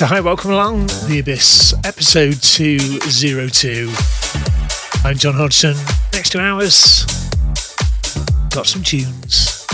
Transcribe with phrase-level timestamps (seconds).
[0.00, 3.92] So, hi, welcome along the Abyss, episode 202.
[5.04, 5.76] I'm John Hodgson.
[6.14, 7.04] Next two hours,
[8.48, 9.66] got some tunes.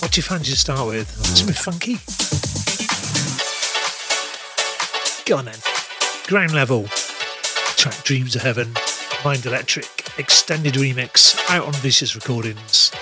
[0.00, 1.08] What do you fancy to start with?
[1.08, 1.98] Something funky?
[5.28, 5.58] Go on then.
[6.28, 6.84] Ground level.
[7.74, 8.72] Track Dreams of Heaven.
[9.24, 9.88] Mind Electric.
[10.18, 12.92] Extended remix out on Vicious Recordings.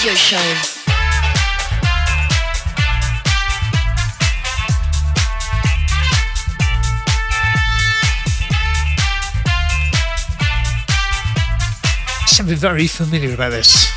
[0.00, 0.36] Radio Show.
[12.26, 13.92] something very familiar about this.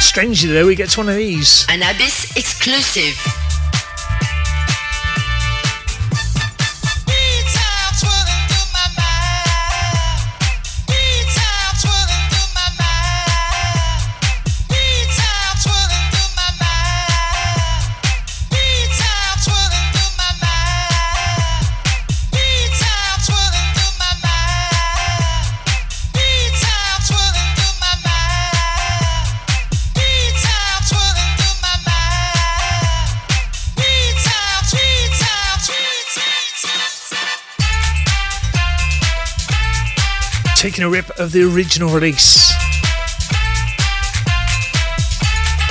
[0.00, 1.66] Strangely, though, we get to one of these.
[1.68, 3.47] An Abyss exclusive.
[41.18, 42.52] Of the original release.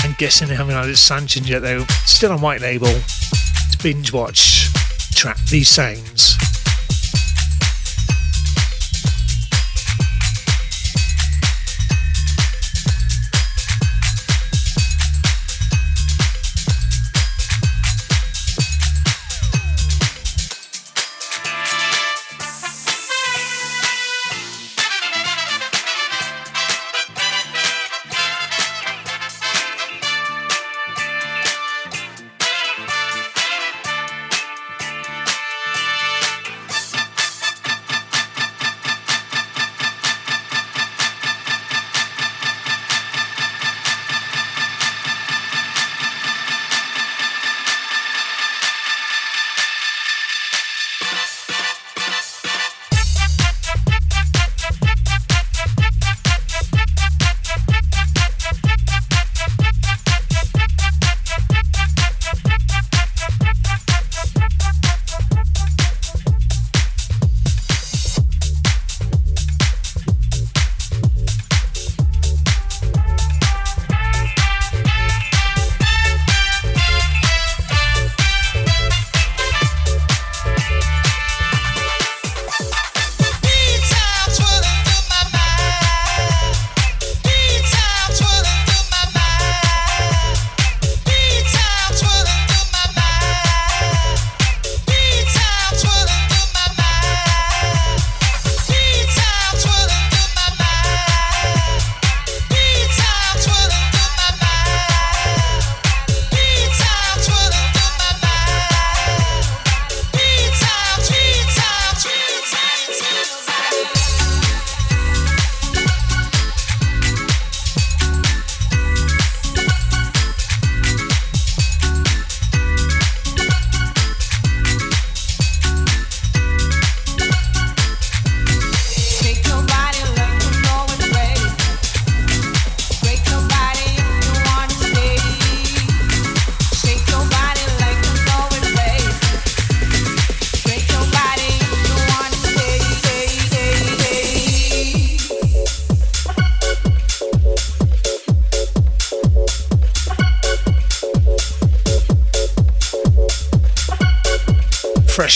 [0.03, 1.85] I'm guessing they haven't had it sanctioned yet though.
[2.05, 2.87] Still on white label.
[2.87, 4.71] It's binge watch.
[5.13, 6.36] Track these sounds.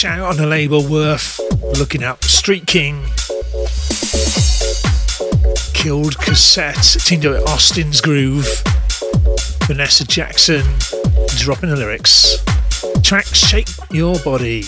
[0.05, 1.39] Out on a label worth
[1.77, 2.23] looking up.
[2.23, 3.03] Street King,
[5.73, 6.97] Killed Cassette,
[7.31, 8.47] with Austin's Groove,
[9.67, 10.63] Vanessa Jackson,
[11.37, 12.37] dropping the lyrics.
[13.03, 14.17] Track Shake Your.
[14.19, 14.63] Body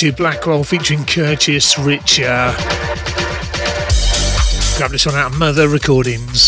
[0.00, 2.56] Of Blackwell featuring Curtis Richa.
[4.78, 6.47] Grab this one out of Mother Recordings.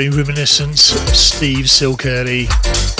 [0.00, 2.99] Very reminiscent of Steve Silk Hurley.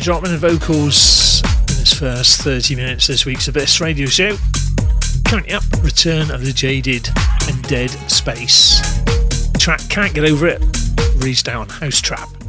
[0.00, 4.36] Certainly dropping the vocals in this first 30 minutes this week's Abyss Radio Show.
[5.24, 7.08] Coming up, Return of the Jaded
[7.48, 8.80] and Dead Space.
[9.58, 10.62] Track Can't Get Over It,
[11.16, 12.39] Reese Down House Trap.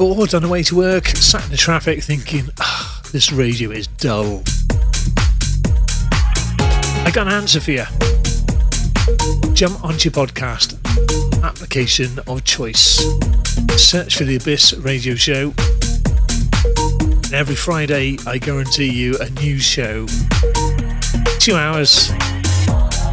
[0.00, 3.86] Bored on the way to work, sat in the traffic thinking, oh, this radio is
[3.86, 4.42] dull.
[7.04, 7.84] I got an answer for you.
[9.52, 10.78] Jump onto your podcast
[11.44, 12.96] application of choice.
[13.76, 15.52] Search for the Abyss Radio Show.
[17.24, 20.06] And every Friday, I guarantee you a new show.
[21.38, 22.08] Two hours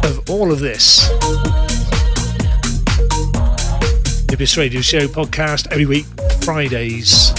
[0.04, 1.06] of all of this.
[4.26, 6.06] The Abyss Radio Show podcast every week
[6.48, 7.34] Fridays.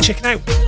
[0.00, 0.65] Check it out.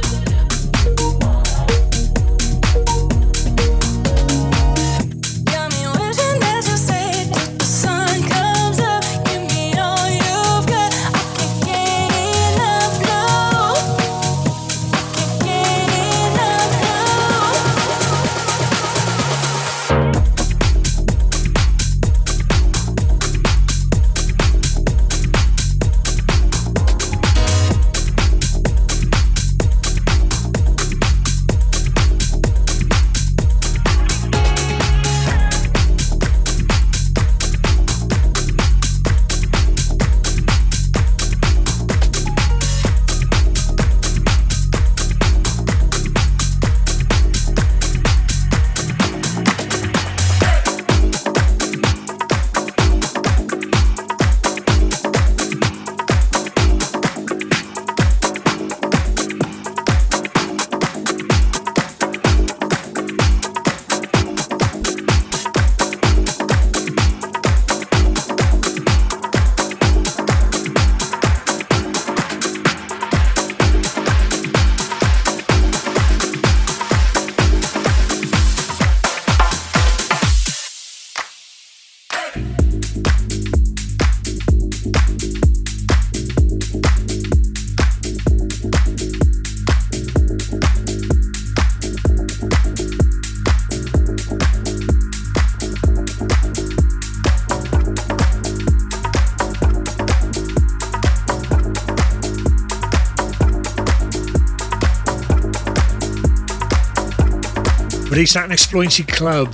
[108.19, 109.53] Released at an Exploited Club,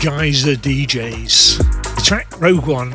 [0.00, 1.58] Geyser DJs.
[1.94, 2.90] The track Rogue One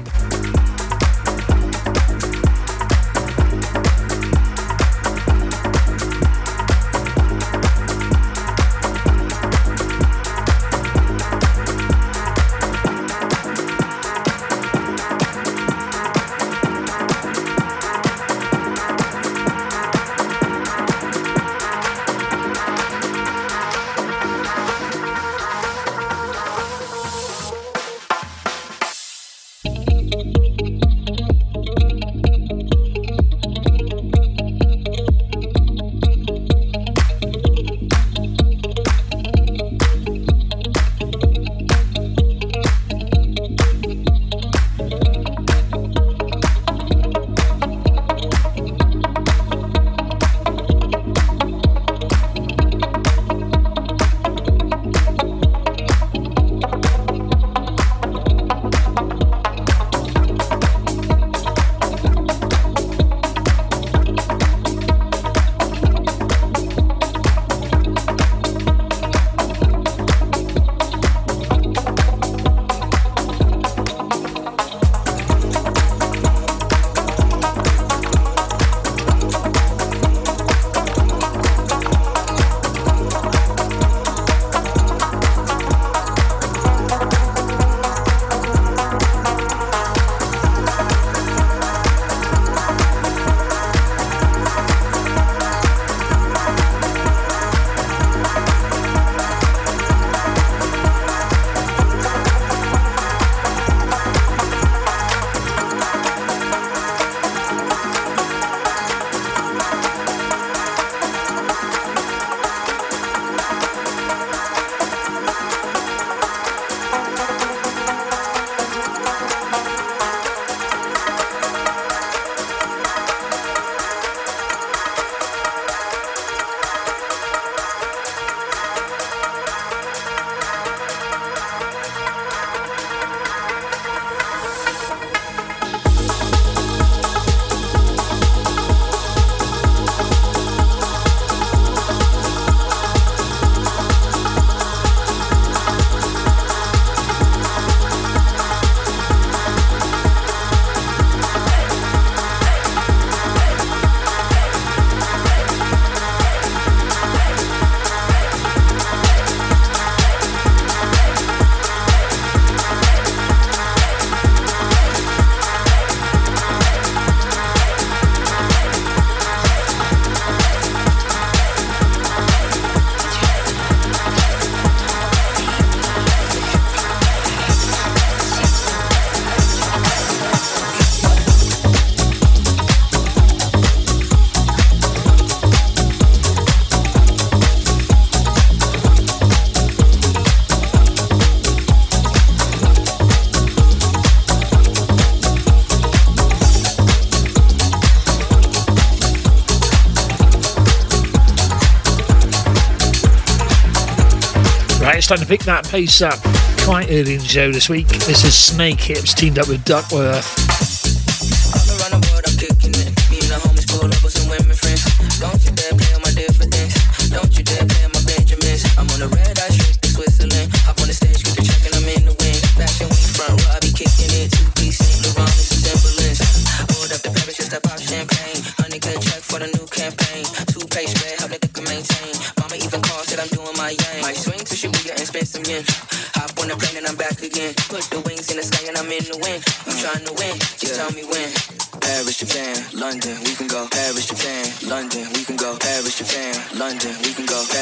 [205.12, 206.18] starting to pick that pace up
[206.64, 207.86] quite early in the show this week.
[207.86, 210.71] This is Snakehips teamed up with Duckworth.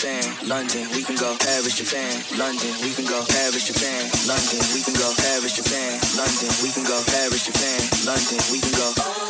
[0.00, 1.36] Japan, London, we can go.
[1.36, 3.22] Paris, Japan, London, we can go.
[3.28, 5.12] Paris, Japan, London, we can go.
[5.12, 7.04] Paris, Japan, London, we can go.
[7.04, 9.29] Paris, Japan, London, we can go.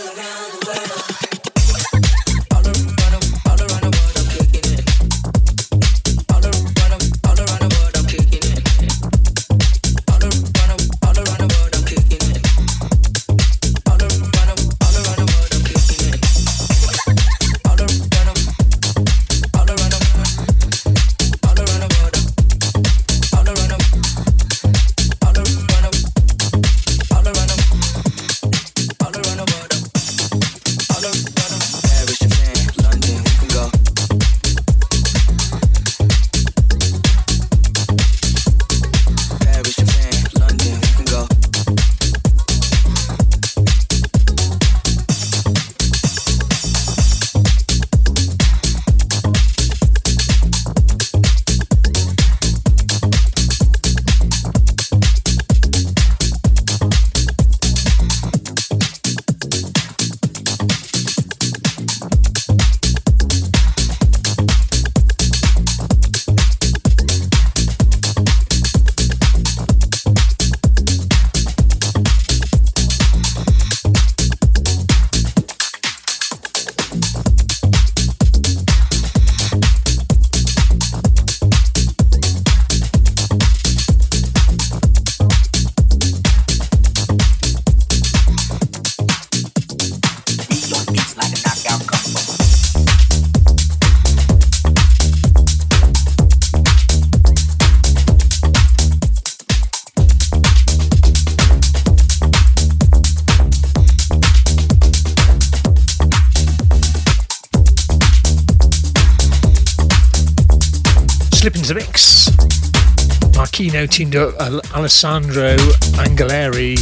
[113.80, 114.34] Kino teamed up
[114.74, 115.56] Alessandro
[115.96, 116.76] Angeleri.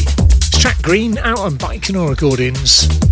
[0.60, 3.07] track Green out on Baikonur Recordings.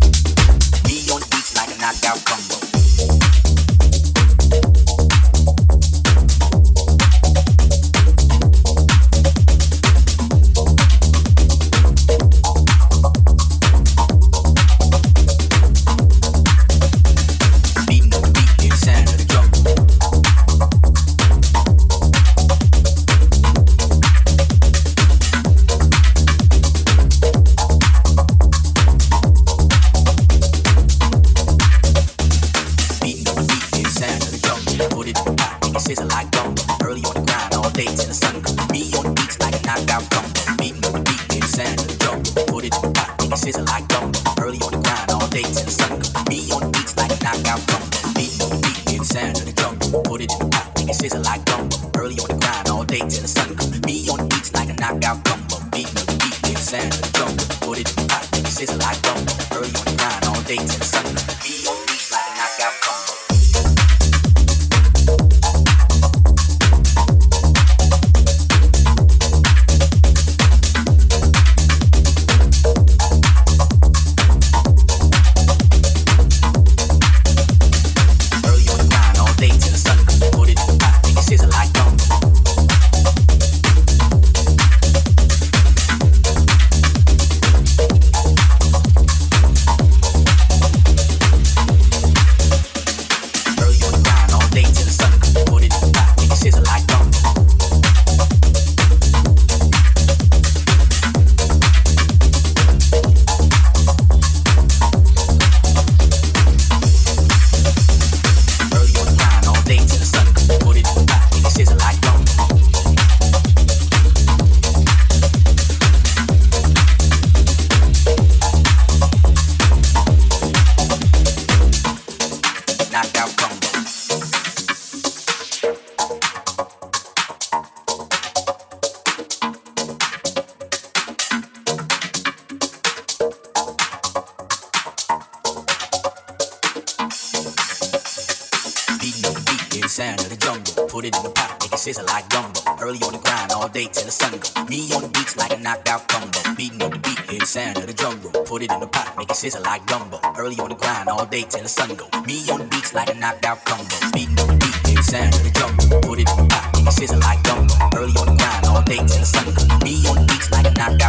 [141.87, 142.59] Sizzle like gumbo.
[142.83, 144.49] Early on the grind all day till the sun go.
[144.67, 146.41] Me on the beats like a knocked out combo.
[146.57, 148.33] Beating on the beat, hear the sound of the jungle.
[148.43, 150.19] Put it in the pot, make it sizzle like gumbo.
[150.37, 152.09] Early on the grind all day till the sun go.
[152.27, 153.95] Me on the beats like a knocked out combo.
[154.13, 155.87] Beating on the beat, hear the sound of the jungle.
[156.03, 157.71] Put it in the pot, make it sizzle like gumbo.
[157.95, 159.63] Early on the grind all day till the sun go.
[159.87, 161.07] Me on the beats like a knocked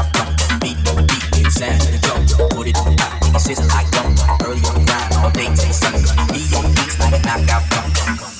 [7.50, 7.97] out combo.
[8.08, 8.37] Connecting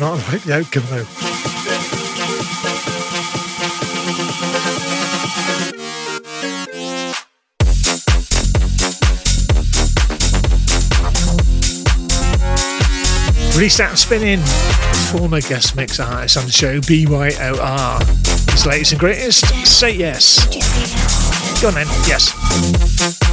[0.00, 1.06] might not like the outcome though.
[13.58, 14.40] Restart spinning.
[15.12, 18.50] Former guest mix artist on the show, BYOR.
[18.52, 20.44] His latest and greatest, Say Yes.
[21.62, 23.25] Go on then, yes.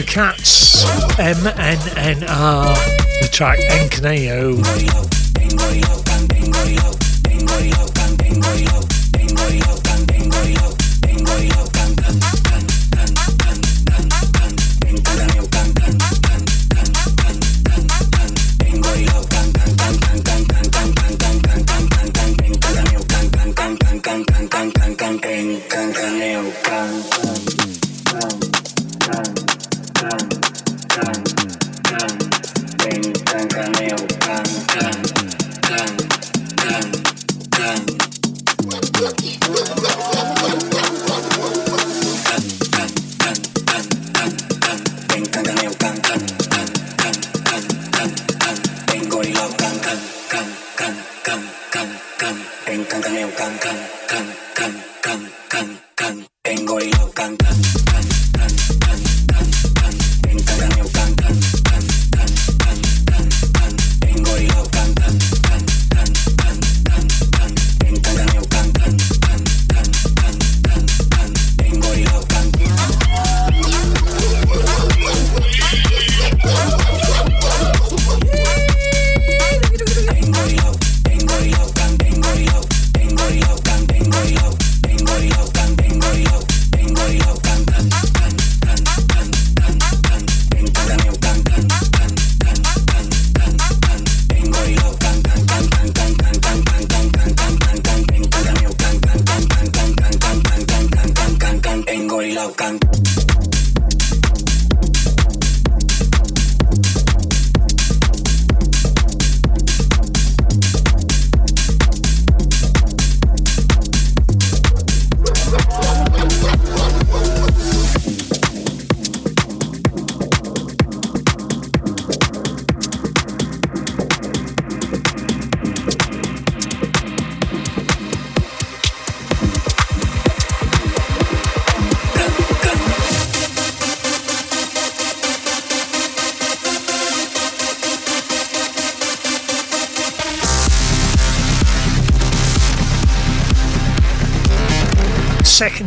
[0.00, 0.84] Of Cats,
[1.16, 2.74] MNNR,
[3.20, 4.56] the track Encaneo.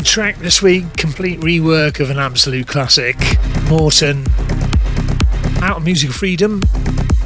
[0.09, 3.15] Track this week, complete rework of an absolute classic,
[3.69, 4.25] Morten.
[5.61, 6.61] Out of Musical Freedom.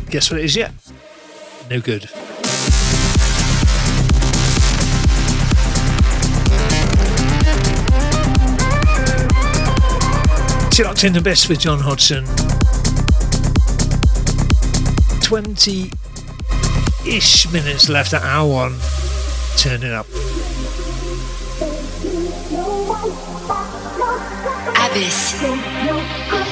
[0.09, 0.73] Guess what it is yet?
[1.69, 2.09] No good.
[10.73, 12.25] Still locked in the best with John Hodgson.
[15.21, 15.89] 20
[17.07, 18.77] ish minutes left at hour one.
[19.55, 20.12] Turn it up.
[24.93, 26.42] Travis.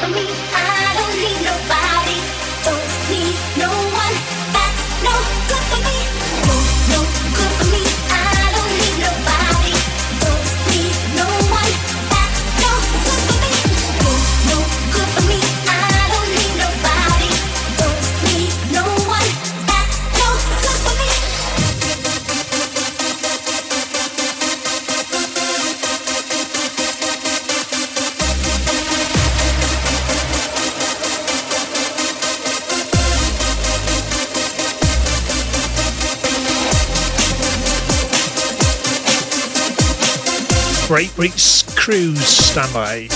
[41.10, 43.08] Breaks Cruise standby.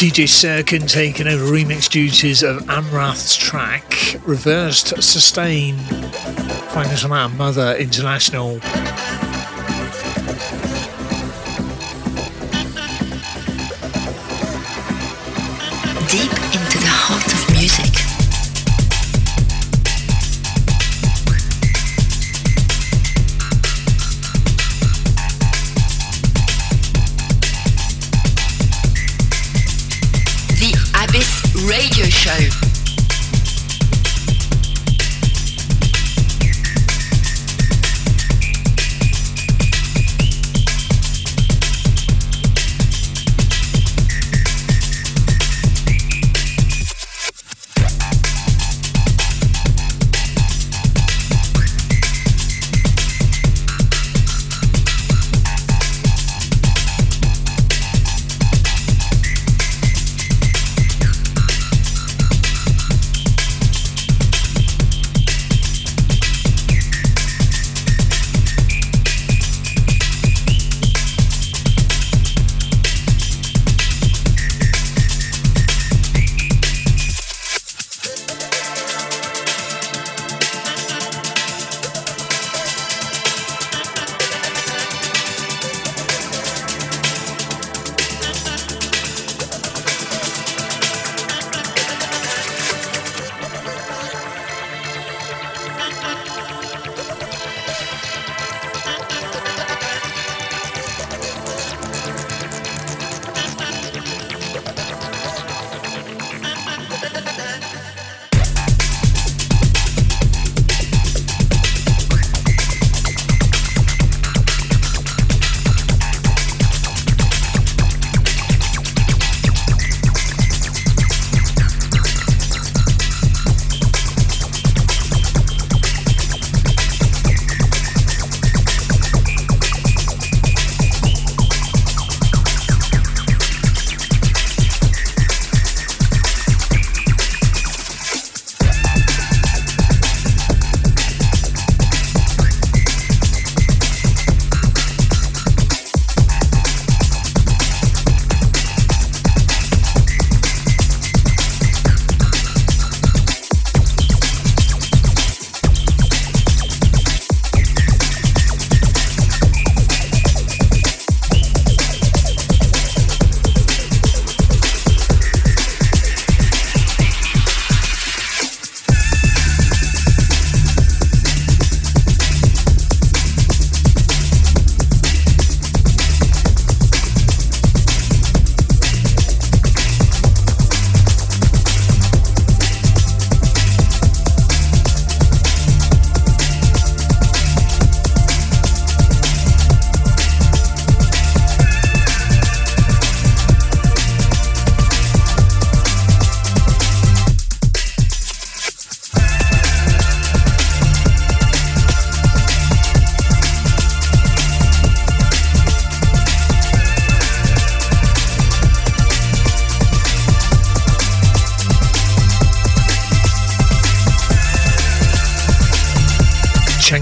[0.00, 5.76] DJ Sirkin taking over remix duties of Amrath's track, Reversed Sustain.
[6.70, 8.60] Find us on our Mother International.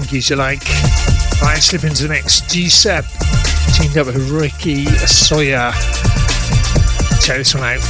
[0.09, 0.63] Funkies you like.
[1.41, 2.41] Right, slip into the mix.
[2.41, 3.05] G-Sep
[3.75, 5.71] teamed up with Ricky Sawyer.
[7.21, 7.81] Check this one out.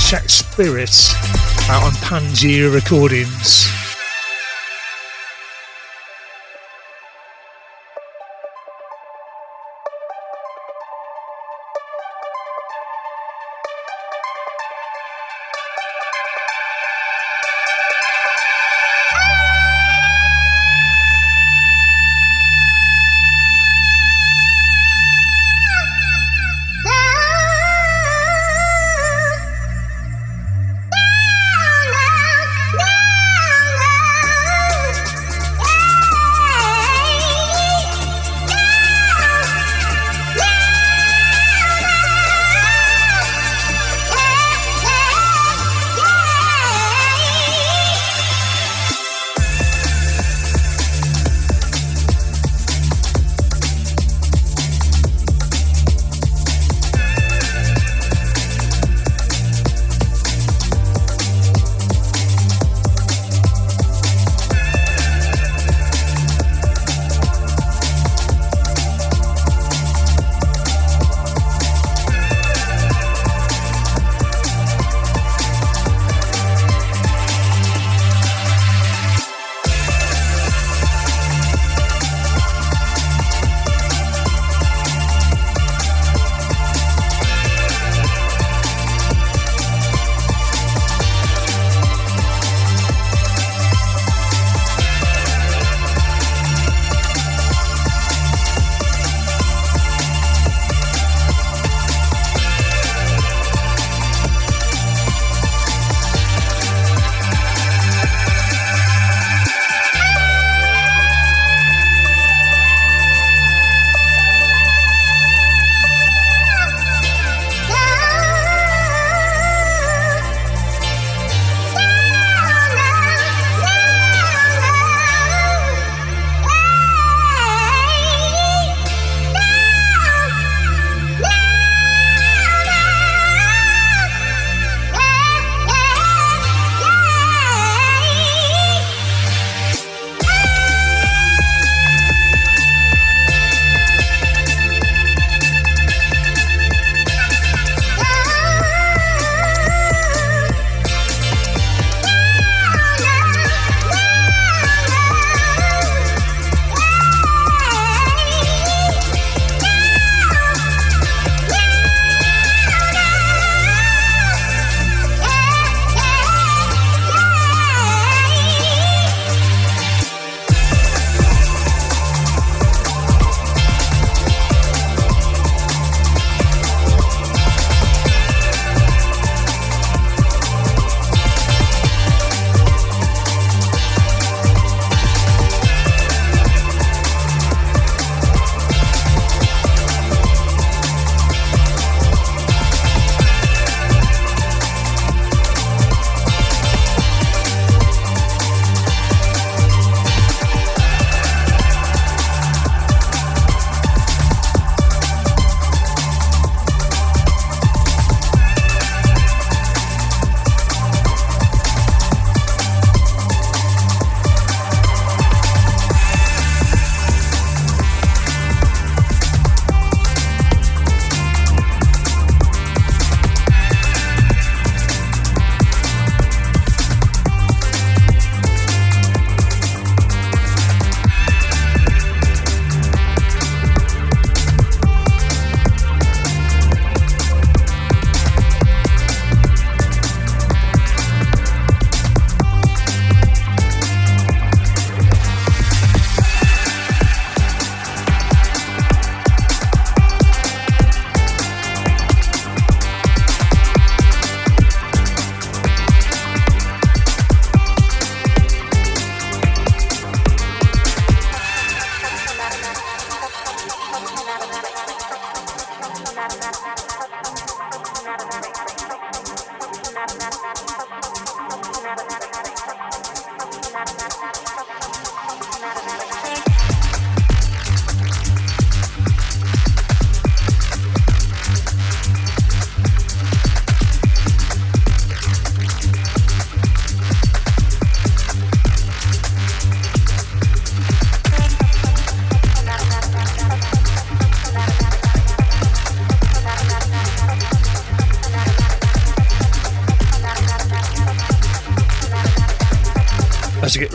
[0.00, 1.14] Check Spirits
[1.68, 3.79] out on Pangea Recordings.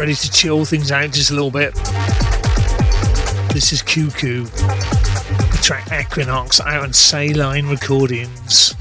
[0.05, 1.73] Ready to chill things out just a little bit.
[3.55, 8.74] This is Cuckoo, the track Equinox out on Saline Recordings.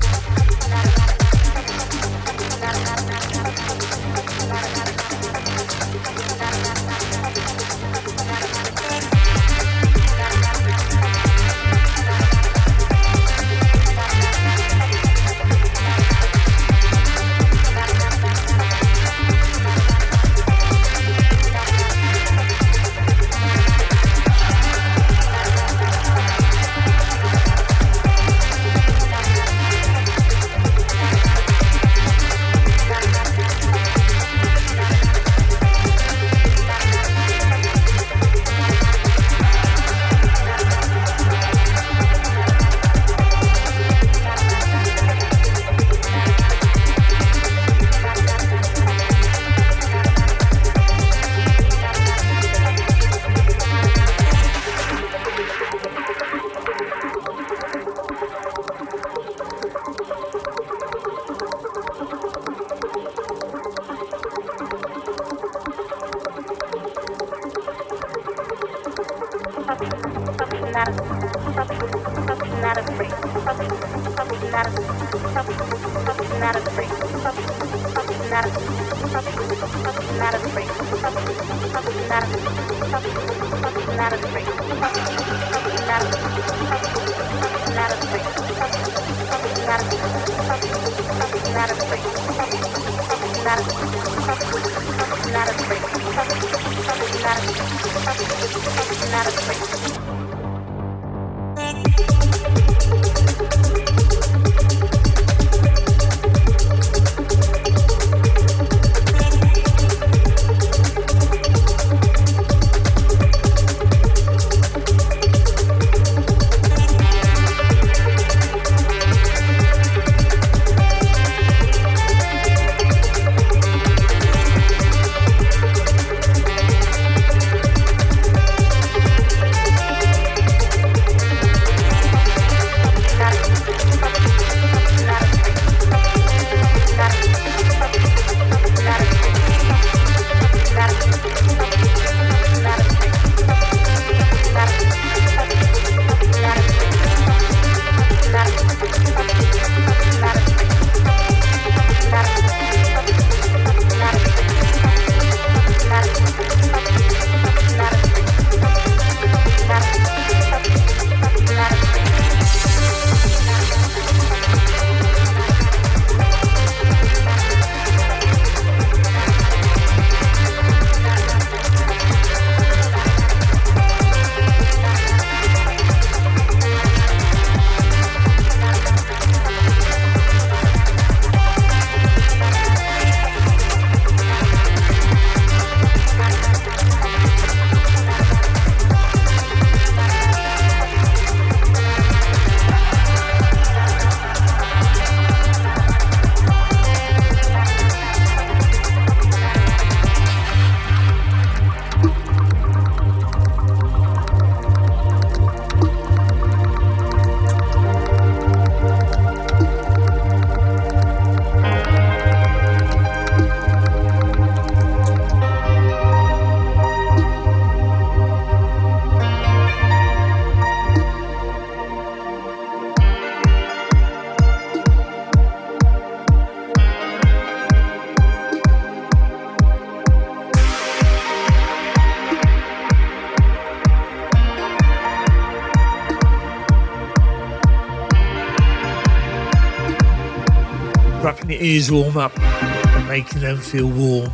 [241.64, 244.30] Ears warm up and making them feel warm.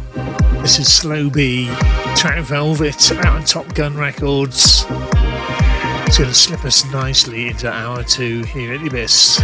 [0.63, 1.67] This is Slow B,
[2.17, 4.85] track Velvet out on Top Gun Records.
[6.07, 9.41] It's going to slip us nicely into hour two here at the Abyss.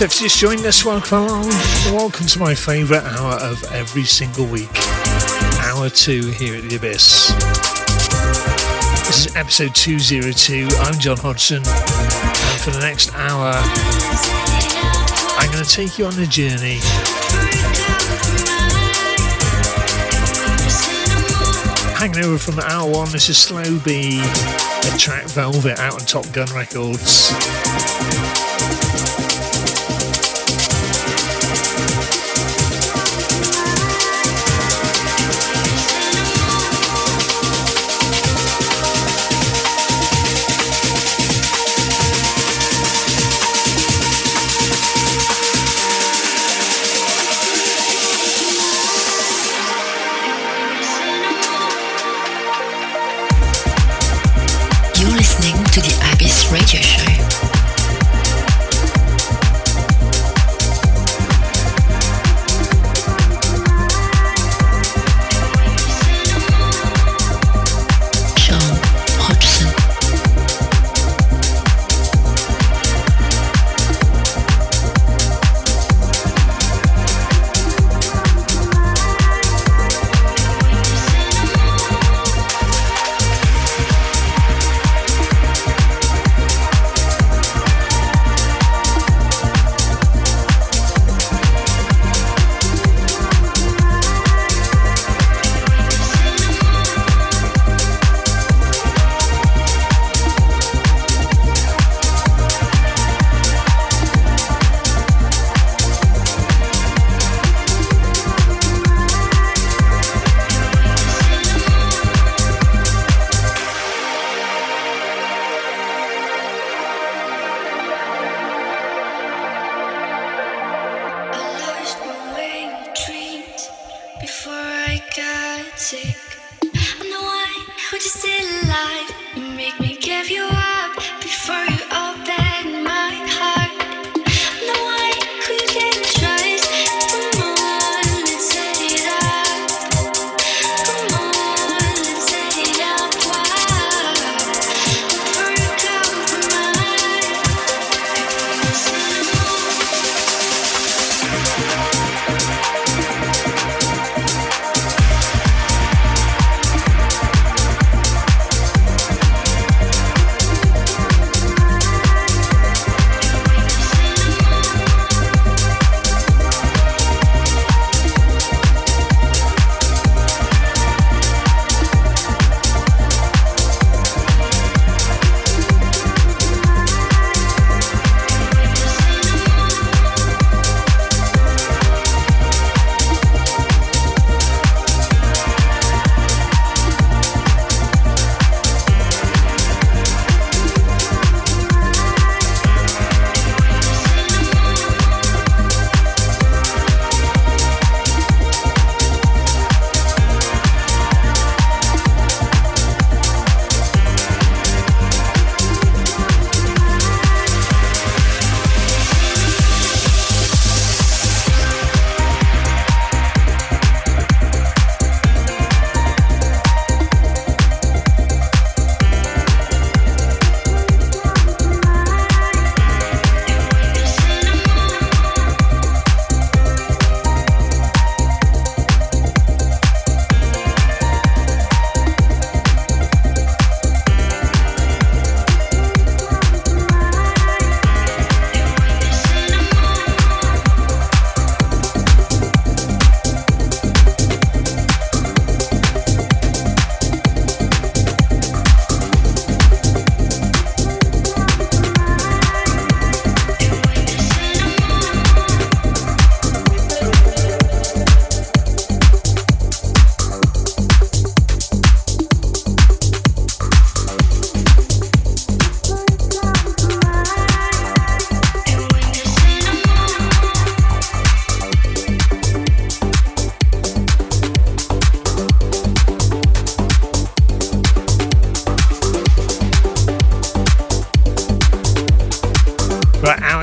[0.00, 1.26] So if you just joined us, welcome.
[1.94, 4.70] Welcome to my favourite hour of every single week.
[5.60, 7.28] Hour two here at the Abyss.
[9.06, 10.68] This is episode 202.
[10.78, 11.58] I'm John Hodgson.
[11.58, 13.52] And for the next hour,
[15.36, 16.78] I'm going to take you on a journey.
[21.98, 26.24] Hanging over from hour one, this is Slow B, the track Velvet out on Top
[26.32, 27.36] Gun Records.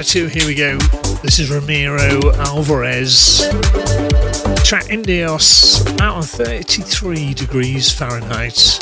[0.08, 0.78] Two, here we go.
[1.22, 3.46] This is Ramiro Alvarez.
[4.64, 8.80] Track Indios out on 33 degrees Fahrenheit.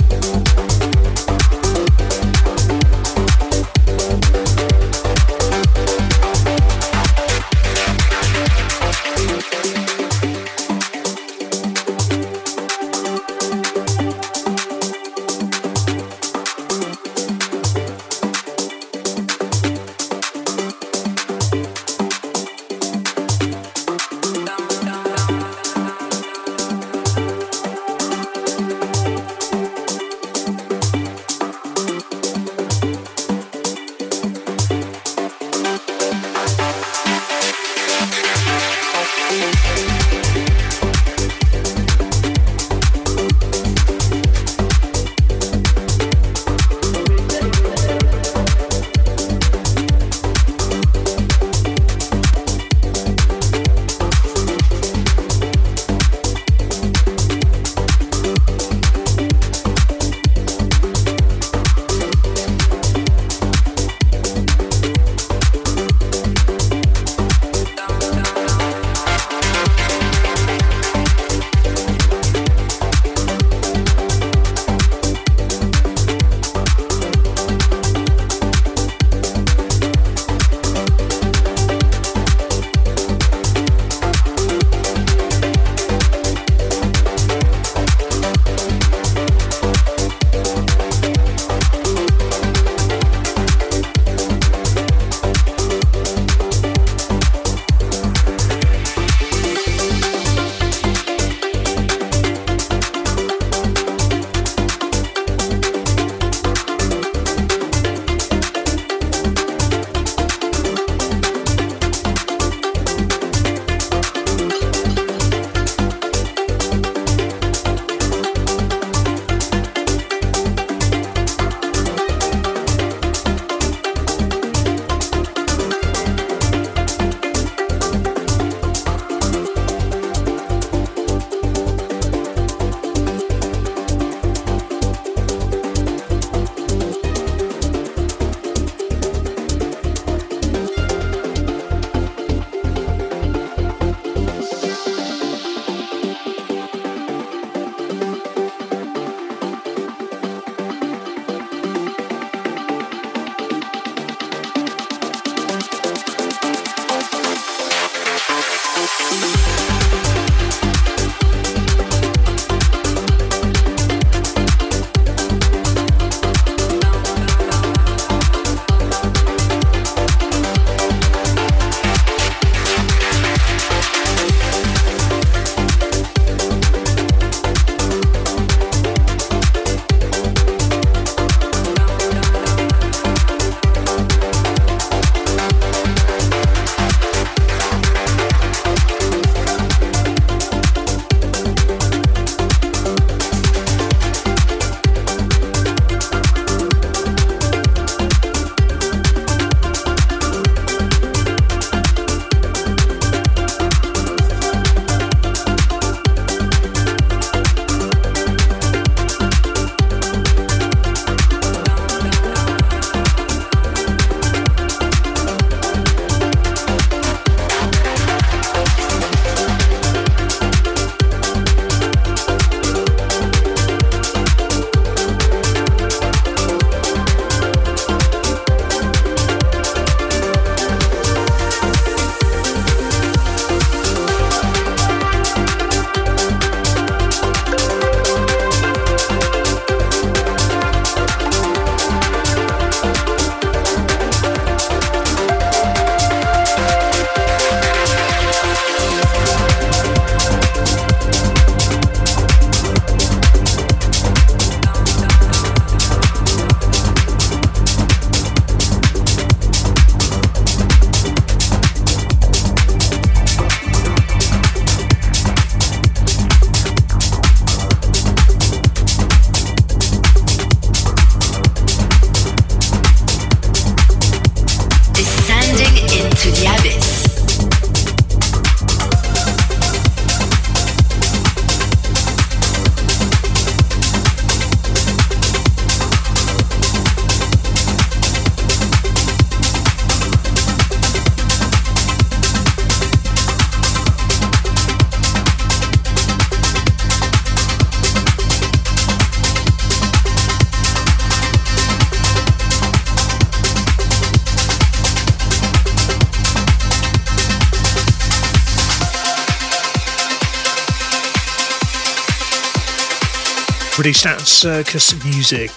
[313.85, 315.51] British Out Circus music.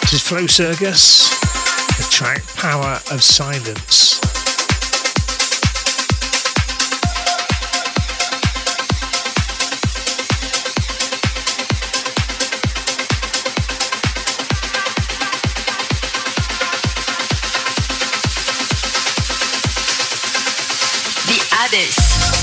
[0.00, 1.28] This is Flow Circus,
[1.98, 4.18] the track Power of Silence.
[21.26, 22.41] The Abyss.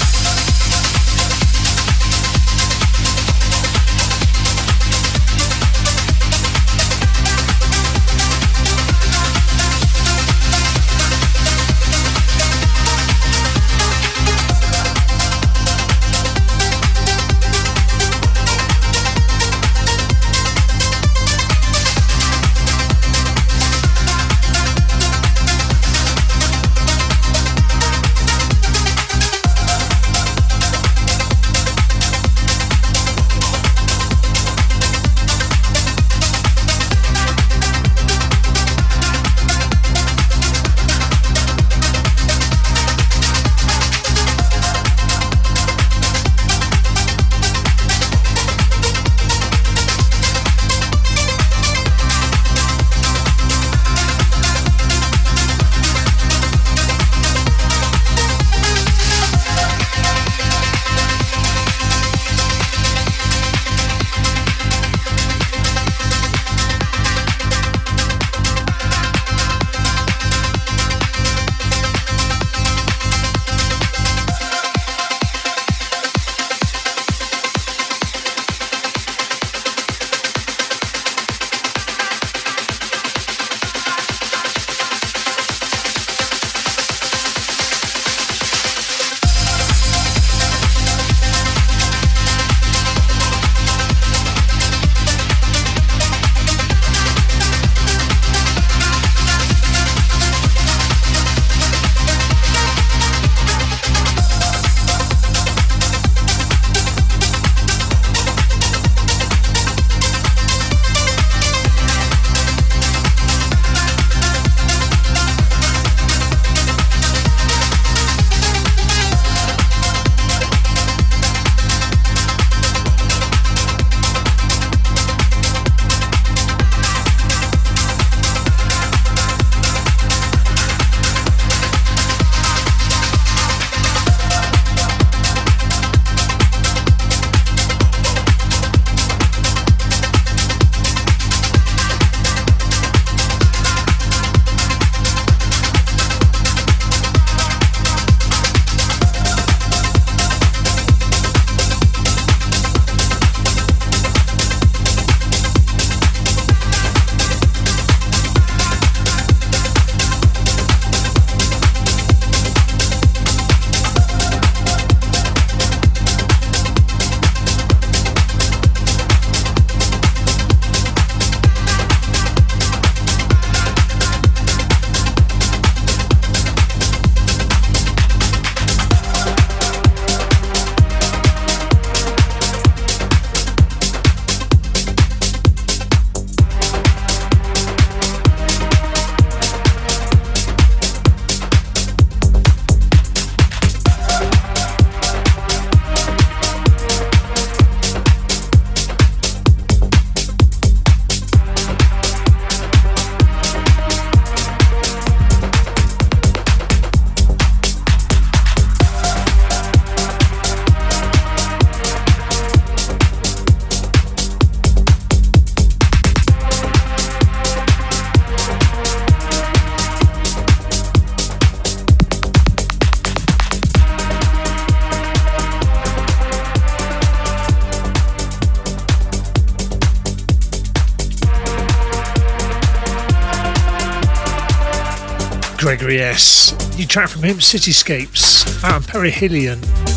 [235.89, 236.77] Gregory S.
[236.77, 239.88] New track from him, Cityscapes, out on Perihelion.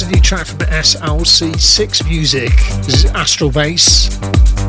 [0.00, 2.50] A new track from SLC6 Music.
[2.86, 4.18] This is Astral Bass.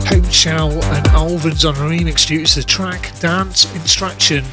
[0.08, 4.44] Home Shell and Alvin's on remix due to the track Dance Instruction.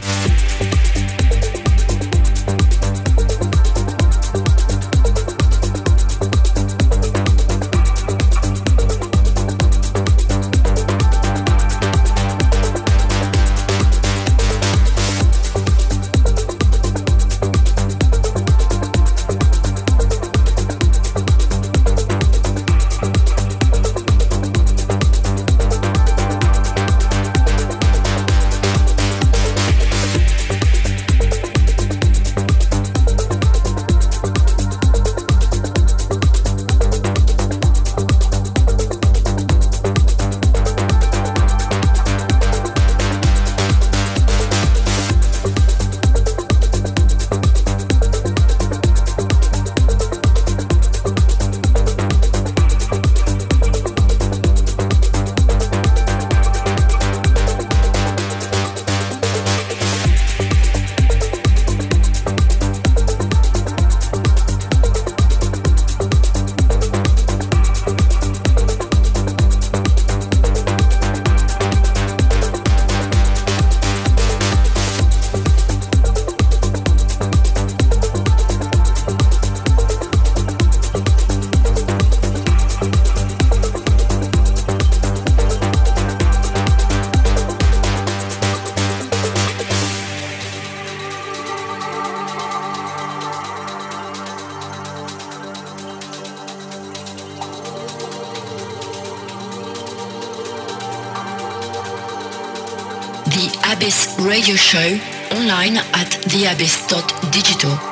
[106.60, 107.89] At theabyss.digital.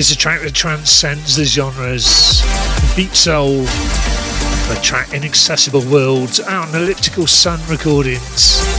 [0.00, 2.40] is a track that transcends the genres.
[2.96, 3.64] Beat Soul,
[4.72, 8.69] the track Inaccessible Worlds, out on Elliptical Sun Recordings.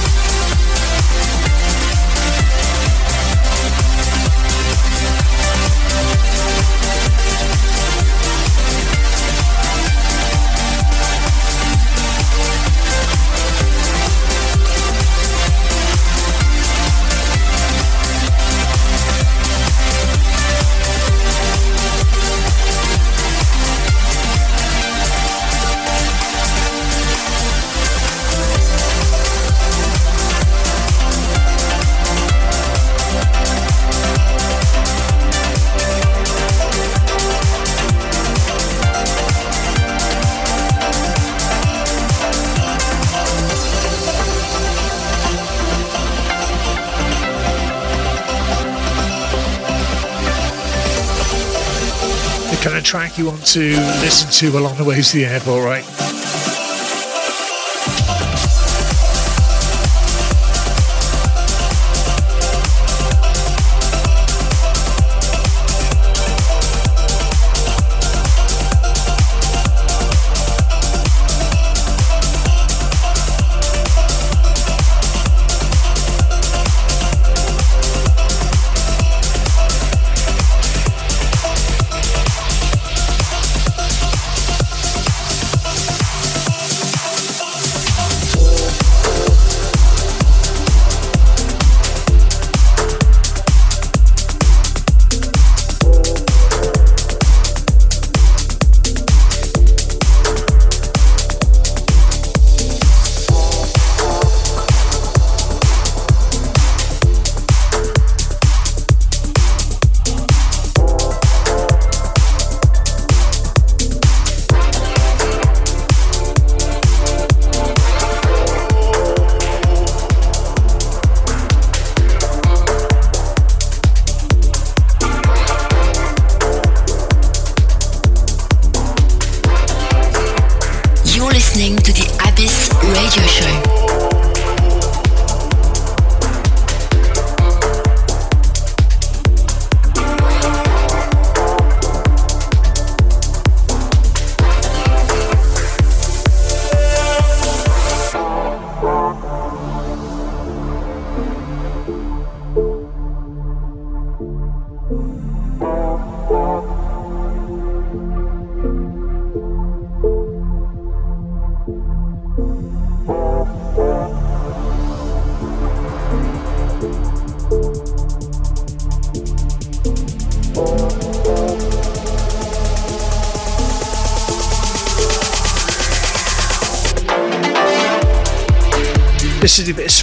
[53.12, 53.72] Track you want to
[54.02, 56.01] listen to along the way to the airport, right?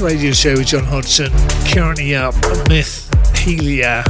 [0.01, 1.31] Radio show with John Hodgson.
[1.73, 2.35] Currently up,
[2.69, 4.05] Myth, Helia,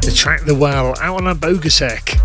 [0.00, 2.23] the track The Well, out on a Bogusek.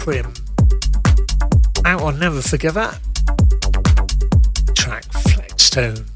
[0.00, 0.32] Prim.
[1.84, 2.98] Out on Never Forget That.
[4.74, 6.09] Track Flextone.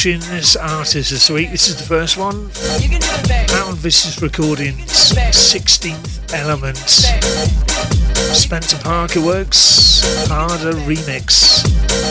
[0.00, 1.50] Featuring this artist this week.
[1.50, 2.46] This is the first one.
[3.50, 7.04] Out on Vicious Recordings, 16th Elements.
[8.34, 11.62] Spencer Parker Works, Harder Remix,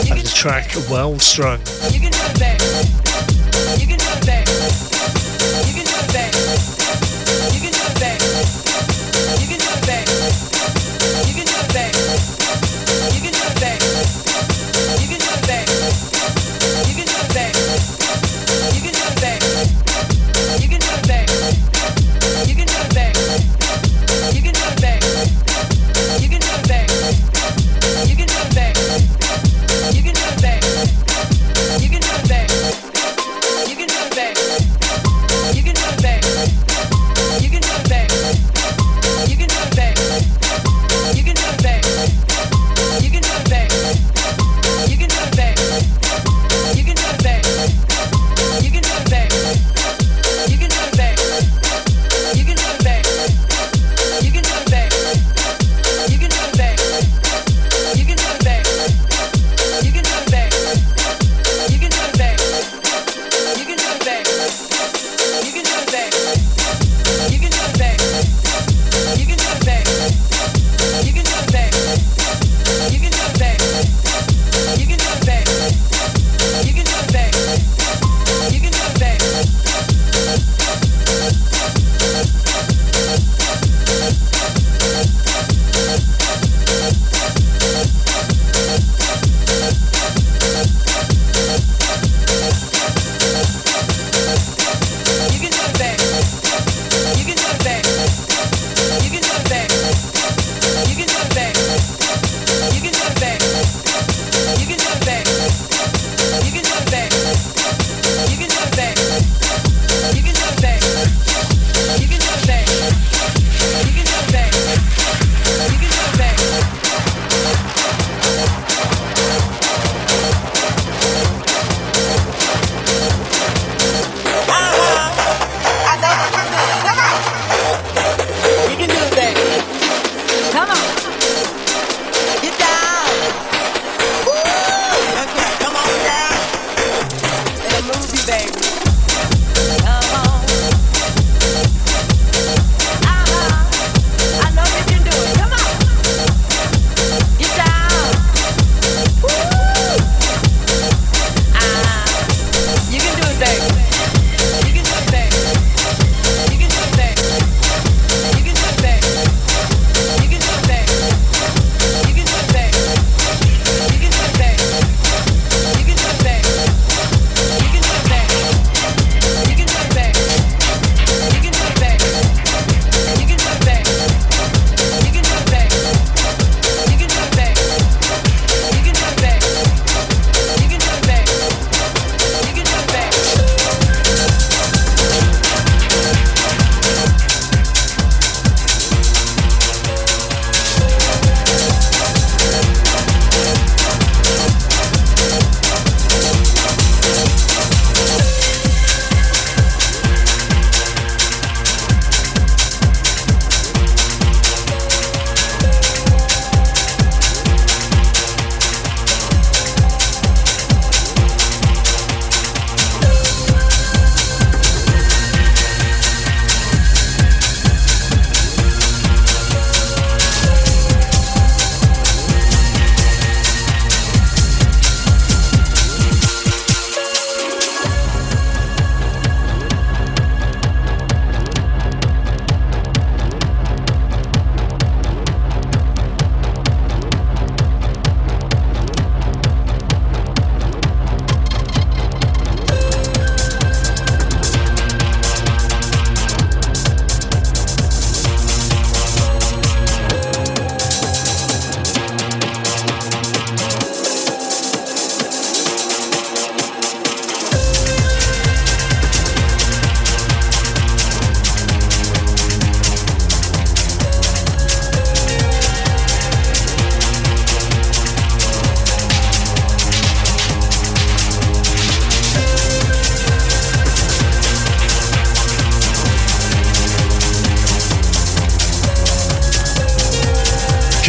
[0.08, 1.58] and the track Well Strung.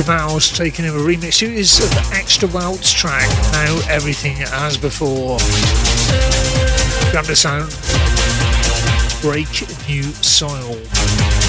[0.03, 5.37] Jamal's taking over remix duties of the Extra Welts track, now everything as before.
[7.11, 7.69] Grab the sound,
[9.21, 9.47] break
[9.87, 11.40] new soil.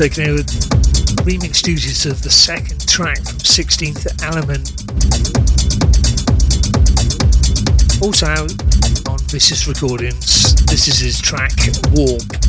[0.00, 0.40] Taking over
[1.28, 4.72] remix duties of the second track from 16th Element.
[8.02, 10.56] Also out on Vicious Recordings.
[10.64, 11.52] This is his track
[11.92, 12.39] Warp.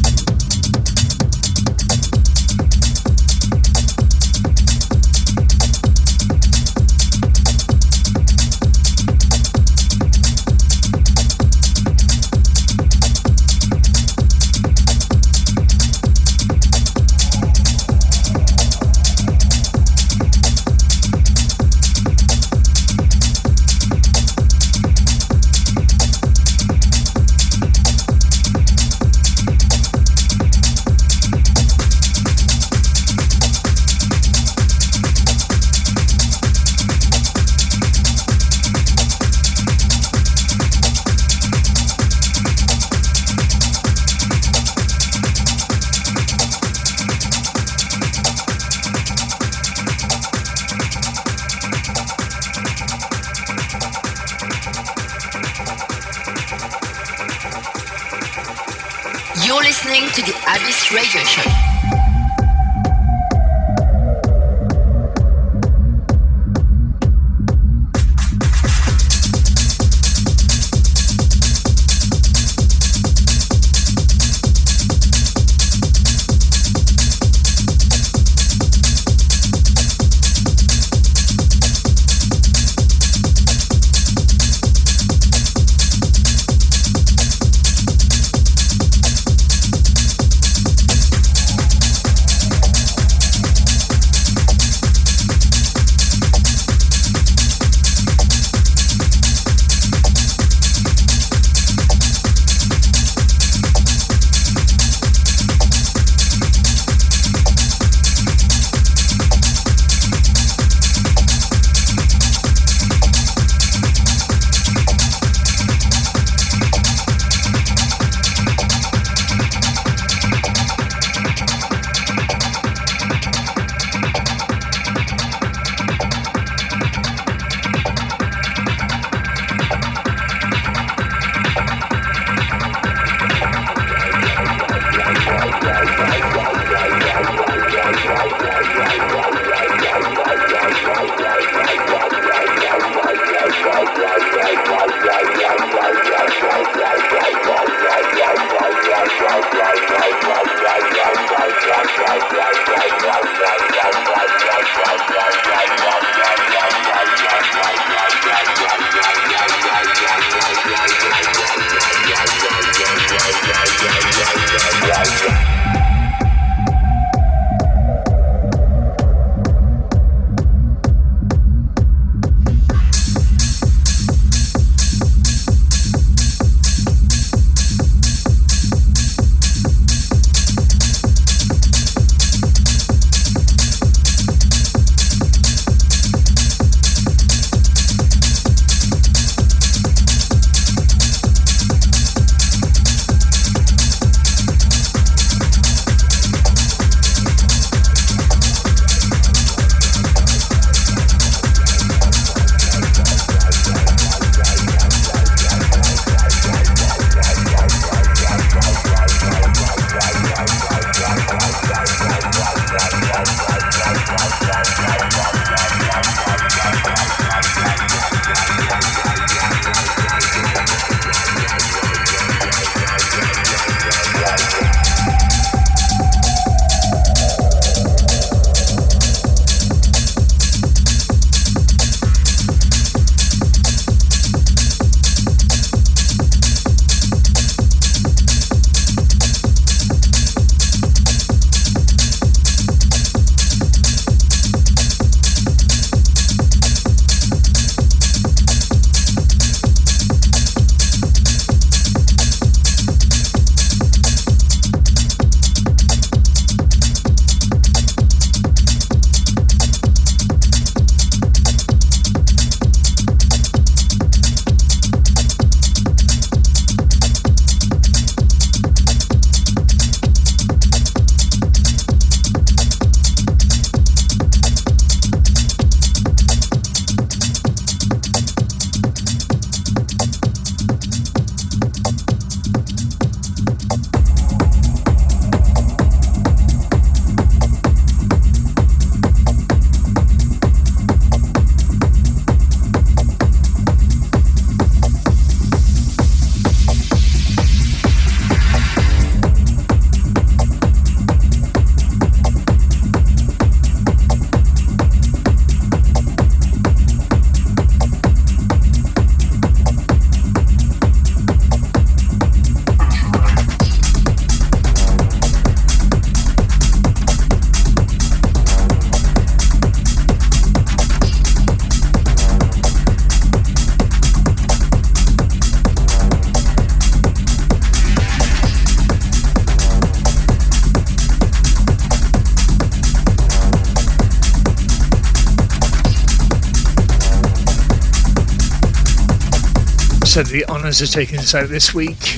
[340.31, 342.15] The honours are taking us out this week.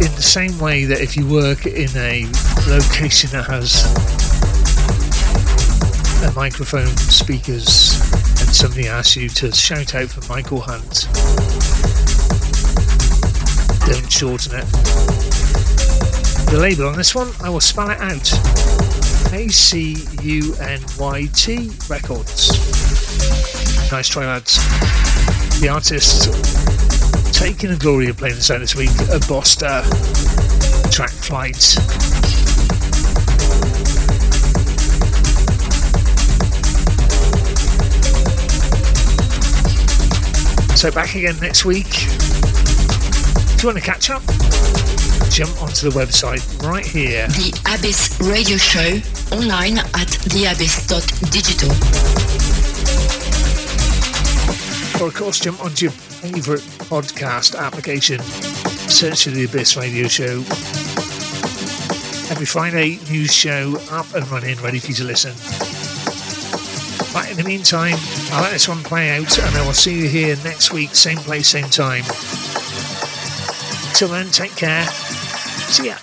[0.00, 2.26] In the same way that if you work in a
[2.68, 3.86] location that has
[6.22, 7.98] a microphone, speakers,
[8.40, 11.08] and somebody asks you to shout out for Michael Hunt,
[13.86, 14.66] don't shorten it.
[16.50, 18.89] The label on this one, I will spell it out.
[19.32, 22.50] A C U N Y T Records.
[23.92, 24.56] Nice try, lads.
[25.60, 26.24] The artist
[27.32, 29.82] taking the glory of playing this out this week, a Bosta
[30.90, 31.56] track flight.
[40.76, 41.86] So back again next week.
[43.54, 44.22] If you want to catch up,
[45.30, 47.28] jump onto the website right here.
[47.28, 48.98] The Abyss Radio Show
[49.36, 51.70] online at theabyss.digital.
[55.00, 58.18] Or of course jump onto your favourite podcast application.
[58.90, 60.38] Search for the Abyss Radio Show.
[62.30, 65.32] Every Friday, news show up and running, ready for you to listen.
[67.12, 67.96] But in the meantime,
[68.32, 71.18] I'll let this one play out and I will see you here next week, same
[71.18, 72.02] place, same time.
[73.94, 74.86] Till then, take care.
[75.78, 75.96] Ya.